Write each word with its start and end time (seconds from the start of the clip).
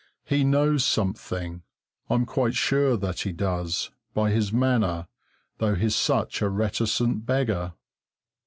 He 0.25 0.43
knows 0.43 0.83
something; 0.83 1.61
I'm 2.09 2.25
quite 2.25 2.55
sure 2.55 2.97
that 2.97 3.19
he 3.19 3.31
does, 3.31 3.91
by 4.15 4.31
his 4.31 4.51
manner, 4.51 5.05
though 5.59 5.75
he's 5.75 5.95
such 5.95 6.41
a 6.41 6.49
reticent 6.49 7.23
beggar. 7.27 7.73